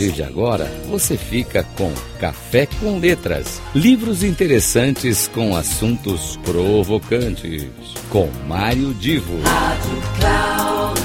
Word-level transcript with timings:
partir 0.00 0.12
de 0.12 0.22
agora, 0.22 0.64
você 0.88 1.14
fica 1.16 1.62
com 1.76 1.92
Café 2.18 2.64
com 2.64 2.98
Letras. 2.98 3.60
Livros 3.74 4.22
interessantes 4.22 5.28
com 5.28 5.54
assuntos 5.54 6.38
provocantes. 6.38 7.68
Com 8.08 8.30
Mário 8.48 8.94
Divo. 8.94 9.38
Rádio 9.42 10.02
Cloud 10.18 11.00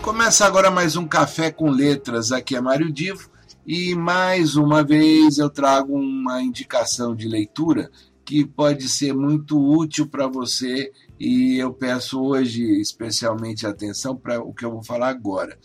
Começa 0.00 0.46
agora 0.46 0.70
mais 0.70 0.94
um 0.94 1.08
Café 1.08 1.50
com 1.50 1.68
Letras. 1.68 2.30
Aqui 2.30 2.54
é 2.54 2.60
Mário 2.60 2.92
Divo. 2.92 3.28
E 3.66 3.92
mais 3.96 4.54
uma 4.54 4.84
vez 4.84 5.38
eu 5.38 5.50
trago 5.50 5.96
uma 5.96 6.40
indicação 6.40 7.12
de 7.14 7.26
leitura 7.26 7.90
que 8.24 8.46
pode 8.46 8.88
ser 8.88 9.12
muito 9.12 9.58
útil 9.58 10.06
para 10.06 10.28
você 10.28 10.92
e 11.24 11.56
eu 11.56 11.72
peço 11.72 12.20
hoje 12.20 12.80
especialmente 12.80 13.64
atenção 13.64 14.16
para 14.16 14.42
o 14.42 14.52
que 14.52 14.64
eu 14.64 14.72
vou 14.72 14.82
falar 14.82 15.10
agora. 15.10 15.56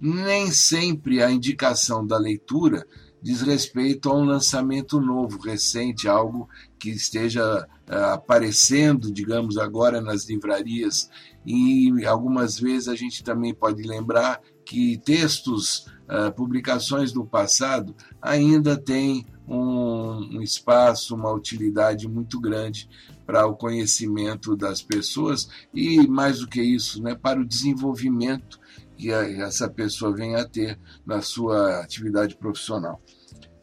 Nem 0.00 0.52
sempre 0.52 1.20
a 1.20 1.28
indicação 1.28 2.06
da 2.06 2.16
leitura 2.16 2.86
diz 3.20 3.42
respeito 3.42 4.08
a 4.08 4.14
um 4.14 4.24
lançamento 4.24 5.00
novo, 5.00 5.40
recente, 5.40 6.06
algo 6.06 6.48
que 6.80 6.90
esteja 6.90 7.68
uh, 7.88 7.94
aparecendo, 8.14 9.12
digamos, 9.12 9.58
agora 9.58 10.00
nas 10.00 10.26
livrarias. 10.26 11.10
E 11.44 12.04
algumas 12.06 12.58
vezes 12.58 12.88
a 12.88 12.96
gente 12.96 13.22
também 13.22 13.54
pode 13.54 13.82
lembrar 13.82 14.40
que 14.64 14.96
textos, 14.98 15.86
uh, 16.08 16.32
publicações 16.34 17.12
do 17.12 17.24
passado, 17.24 17.94
ainda 18.20 18.76
têm 18.76 19.26
um, 19.46 20.40
espaço, 20.40 21.14
uma 21.14 21.32
utilidade 21.32 22.08
muito 22.08 22.40
grande 22.40 22.88
para 23.26 23.46
o 23.46 23.56
conhecimento 23.56 24.56
das 24.56 24.80
pessoas 24.80 25.48
e, 25.74 26.06
mais 26.06 26.38
do 26.38 26.48
que 26.48 26.62
isso, 26.62 27.02
né, 27.02 27.14
para 27.14 27.40
o 27.40 27.44
desenvolvimento 27.44 28.58
que 28.96 29.10
essa 29.10 29.68
pessoa 29.68 30.14
venha 30.14 30.38
a 30.38 30.48
ter 30.48 30.78
na 31.06 31.22
sua 31.22 31.80
atividade 31.80 32.36
profissional. 32.36 33.00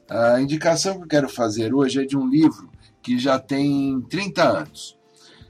A 0.09 0.41
indicação 0.41 0.97
que 0.97 1.03
eu 1.03 1.07
quero 1.07 1.29
fazer 1.29 1.73
hoje 1.73 2.01
é 2.01 2.05
de 2.05 2.17
um 2.17 2.27
livro 2.27 2.69
que 3.07 3.17
já 3.17 3.39
tem 3.39 4.01
30 4.09 4.43
anos, 4.43 4.97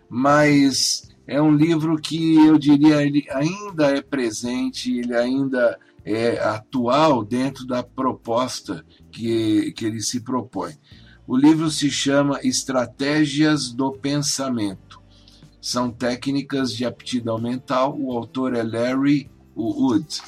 mas 0.07 1.09
é 1.25 1.41
um 1.41 1.51
livro 1.51 1.99
que 1.99 2.35
eu 2.45 2.55
diria 2.55 3.01
ele 3.01 3.25
ainda 3.31 3.87
é 3.87 3.99
presente, 3.99 4.95
ele 4.95 5.15
ainda 5.15 5.79
é 6.05 6.37
atual 6.37 7.25
dentro 7.25 7.65
da 7.65 7.81
proposta 7.81 8.85
que, 9.11 9.71
que 9.71 9.87
ele 9.87 10.01
se 10.01 10.19
propõe. 10.19 10.75
O 11.25 11.35
livro 11.35 11.71
se 11.71 11.89
chama 11.89 12.39
Estratégias 12.43 13.71
do 13.71 13.91
Pensamento. 13.91 15.01
São 15.59 15.89
técnicas 15.89 16.71
de 16.71 16.85
aptidão 16.85 17.39
mental. 17.39 17.97
O 17.99 18.15
autor 18.15 18.55
é 18.55 18.61
Larry 18.61 19.31
Wood. 19.55 20.21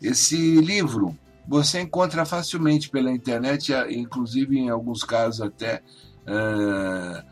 Esse 0.00 0.58
livro 0.58 1.14
você 1.46 1.82
encontra 1.82 2.24
facilmente 2.24 2.88
pela 2.88 3.12
internet, 3.12 3.74
inclusive 3.90 4.58
em 4.58 4.70
alguns 4.70 5.04
casos 5.04 5.42
até 5.42 5.82
uh, 6.22 7.24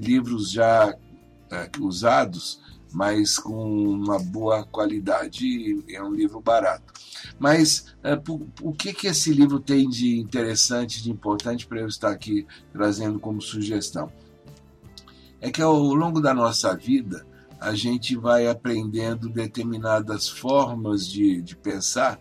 livros 0.00 0.50
já 0.50 0.90
uh, 0.90 1.84
usados, 1.84 2.60
mas 2.92 3.38
com 3.38 3.90
uma 3.90 4.18
boa 4.18 4.64
qualidade. 4.64 5.84
É 5.88 6.02
um 6.02 6.12
livro 6.12 6.40
barato. 6.40 6.92
Mas 7.38 7.94
uh, 8.04 8.50
o 8.62 8.72
que, 8.72 8.92
que 8.92 9.06
esse 9.06 9.32
livro 9.32 9.60
tem 9.60 9.88
de 9.88 10.18
interessante, 10.18 11.02
de 11.02 11.10
importante 11.10 11.66
para 11.66 11.80
eu 11.80 11.88
estar 11.88 12.10
aqui 12.10 12.46
trazendo 12.72 13.18
como 13.18 13.40
sugestão? 13.40 14.10
É 15.40 15.50
que 15.50 15.60
ao 15.60 15.76
longo 15.76 16.20
da 16.20 16.32
nossa 16.32 16.74
vida, 16.74 17.26
a 17.60 17.74
gente 17.74 18.16
vai 18.16 18.46
aprendendo 18.46 19.28
determinadas 19.28 20.28
formas 20.28 21.06
de, 21.06 21.40
de 21.42 21.56
pensar 21.56 22.20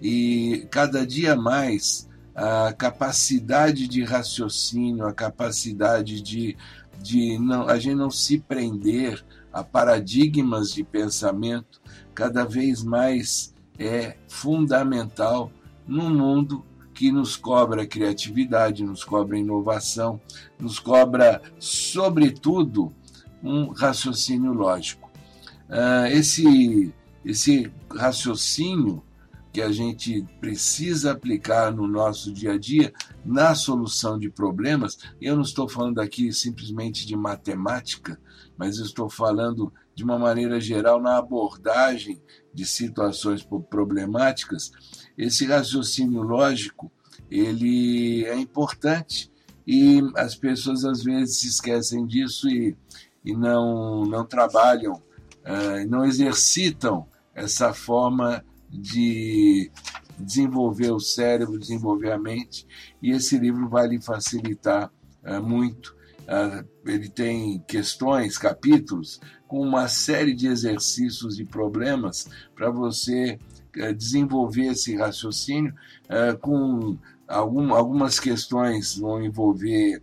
e 0.00 0.66
cada 0.70 1.06
dia 1.06 1.36
mais 1.36 2.08
a 2.34 2.72
capacidade 2.72 3.86
de 3.86 4.02
raciocínio, 4.02 5.06
a 5.06 5.12
capacidade 5.12 6.20
de, 6.22 6.56
de 7.00 7.38
não, 7.38 7.68
a 7.68 7.78
gente 7.78 7.96
não 7.96 8.10
se 8.10 8.38
prender 8.38 9.24
a 9.52 9.62
paradigmas 9.62 10.72
de 10.72 10.82
pensamento, 10.82 11.80
cada 12.14 12.44
vez 12.44 12.82
mais 12.82 13.54
é 13.78 14.16
fundamental 14.28 15.52
num 15.86 16.10
mundo 16.10 16.64
que 16.94 17.10
nos 17.10 17.36
cobra 17.36 17.86
criatividade, 17.86 18.84
nos 18.84 19.04
cobra 19.04 19.38
inovação, 19.38 20.20
nos 20.58 20.78
cobra, 20.78 21.42
sobretudo, 21.58 22.92
um 23.42 23.70
raciocínio 23.72 24.52
lógico. 24.52 25.10
Uh, 25.68 26.06
esse, 26.12 26.94
esse 27.24 27.72
raciocínio 27.90 29.02
que 29.52 29.60
a 29.60 29.70
gente 29.70 30.26
precisa 30.40 31.12
aplicar 31.12 31.70
no 31.70 31.86
nosso 31.86 32.32
dia 32.32 32.52
a 32.52 32.58
dia 32.58 32.92
na 33.24 33.54
solução 33.54 34.18
de 34.18 34.30
problemas. 34.30 34.96
Eu 35.20 35.36
não 35.36 35.42
estou 35.42 35.68
falando 35.68 36.00
aqui 36.00 36.32
simplesmente 36.32 37.06
de 37.06 37.14
matemática, 37.14 38.18
mas 38.56 38.78
estou 38.78 39.10
falando 39.10 39.72
de 39.94 40.02
uma 40.02 40.18
maneira 40.18 40.58
geral 40.58 41.02
na 41.02 41.18
abordagem 41.18 42.22
de 42.54 42.64
situações 42.64 43.46
problemáticas. 43.68 44.72
Esse 45.18 45.44
raciocínio 45.46 46.22
lógico, 46.22 46.90
ele 47.30 48.24
é 48.24 48.36
importante 48.36 49.30
e 49.66 50.00
as 50.16 50.34
pessoas 50.34 50.84
às 50.84 51.02
vezes 51.02 51.40
se 51.40 51.48
esquecem 51.48 52.06
disso 52.06 52.48
e, 52.48 52.74
e 53.22 53.36
não, 53.36 54.06
não 54.06 54.24
trabalham, 54.24 54.94
uh, 54.94 55.88
não 55.88 56.06
exercitam 56.06 57.06
essa 57.34 57.74
forma 57.74 58.42
de 58.72 59.70
desenvolver 60.18 60.90
o 60.90 61.00
cérebro, 61.00 61.58
desenvolver 61.58 62.12
a 62.12 62.18
mente, 62.18 62.66
e 63.02 63.10
esse 63.10 63.38
livro 63.38 63.68
vai 63.68 63.86
lhe 63.88 64.00
facilitar 64.00 64.90
uh, 65.24 65.42
muito. 65.42 65.94
Uh, 66.22 66.66
ele 66.86 67.08
tem 67.08 67.62
questões, 67.66 68.38
capítulos, 68.38 69.20
com 69.46 69.60
uma 69.60 69.88
série 69.88 70.34
de 70.34 70.46
exercícios 70.46 71.38
e 71.38 71.44
problemas 71.44 72.26
para 72.54 72.70
você 72.70 73.38
uh, 73.76 73.94
desenvolver 73.94 74.68
esse 74.68 74.96
raciocínio, 74.96 75.74
com 76.40 76.98
algum, 77.26 77.72
algumas 77.72 78.20
questões 78.20 78.98
vão 78.98 79.22
envolver 79.22 80.02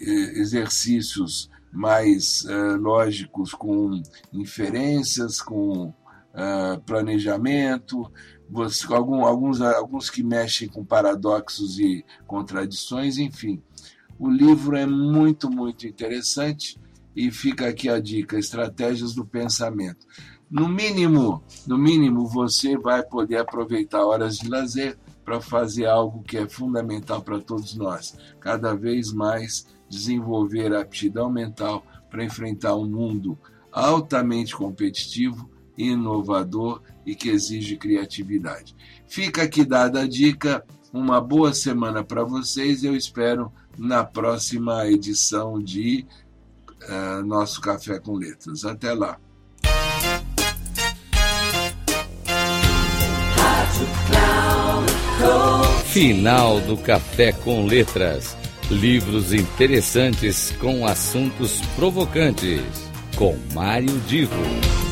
exercícios 0.00 1.48
mais 1.70 2.44
lógicos, 2.80 3.54
com 3.54 4.02
inferências, 4.32 5.40
com 5.40 5.94
uh, 6.34 6.80
planejamento, 6.82 8.10
você, 8.48 8.92
algum, 8.92 9.24
alguns, 9.24 9.60
alguns 9.60 10.10
que 10.10 10.22
mexem 10.22 10.68
com 10.68 10.84
paradoxos 10.84 11.78
e 11.78 12.04
contradições, 12.26 13.18
enfim. 13.18 13.62
O 14.18 14.30
livro 14.30 14.76
é 14.76 14.86
muito, 14.86 15.50
muito 15.50 15.86
interessante 15.86 16.78
e 17.16 17.30
fica 17.30 17.68
aqui 17.68 17.88
a 17.88 17.98
dica: 17.98 18.38
estratégias 18.38 19.14
do 19.14 19.24
pensamento. 19.24 20.06
No 20.50 20.68
mínimo, 20.68 21.42
no 21.66 21.78
mínimo, 21.78 22.26
você 22.26 22.76
vai 22.76 23.02
poder 23.02 23.38
aproveitar 23.38 24.04
horas 24.04 24.36
de 24.36 24.50
lazer 24.50 24.98
para 25.24 25.40
fazer 25.40 25.86
algo 25.86 26.22
que 26.22 26.36
é 26.36 26.46
fundamental 26.46 27.22
para 27.22 27.40
todos 27.40 27.74
nós. 27.74 28.14
Cada 28.38 28.74
vez 28.74 29.12
mais 29.12 29.66
desenvolver 29.88 30.74
a 30.74 30.82
aptidão 30.82 31.30
mental 31.30 31.86
para 32.10 32.24
enfrentar 32.24 32.76
um 32.76 32.86
mundo 32.86 33.38
altamente 33.72 34.54
competitivo 34.54 35.48
inovador 35.76 36.82
e 37.04 37.14
que 37.14 37.28
exige 37.28 37.76
criatividade. 37.76 38.74
Fica 39.06 39.42
aqui 39.42 39.64
dada 39.64 40.02
a 40.02 40.08
dica. 40.08 40.64
Uma 40.92 41.20
boa 41.20 41.52
semana 41.54 42.04
para 42.04 42.24
vocês. 42.24 42.84
Eu 42.84 42.94
espero 42.94 43.52
na 43.78 44.04
próxima 44.04 44.86
edição 44.86 45.62
de 45.62 46.06
uh, 46.88 47.24
nosso 47.24 47.60
Café 47.60 47.98
com 47.98 48.14
Letras. 48.14 48.64
Até 48.64 48.92
lá. 48.92 49.18
Final 55.86 56.60
do 56.62 56.76
Café 56.76 57.32
com 57.32 57.66
Letras. 57.66 58.36
Livros 58.70 59.32
interessantes 59.32 60.50
com 60.58 60.86
assuntos 60.86 61.60
provocantes. 61.76 62.62
Com 63.16 63.36
Mário 63.52 63.98
Divo. 64.06 64.91